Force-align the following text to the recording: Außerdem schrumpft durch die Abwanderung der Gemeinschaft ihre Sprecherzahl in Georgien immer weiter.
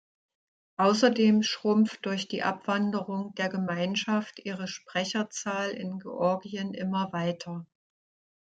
Außerdem 0.77 1.43
schrumpft 1.43 2.07
durch 2.07 2.27
die 2.27 2.41
Abwanderung 2.41 3.35
der 3.35 3.49
Gemeinschaft 3.49 4.39
ihre 4.39 4.67
Sprecherzahl 4.67 5.69
in 5.69 5.99
Georgien 5.99 6.73
immer 6.73 7.09
weiter. 7.13 7.67